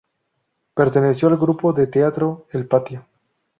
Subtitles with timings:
[0.73, 3.05] Perteneció al grupo de teatro El Patio.